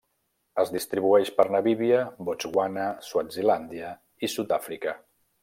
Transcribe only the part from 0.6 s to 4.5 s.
Es distribueix per Namíbia, Botswana, Swazilàndia i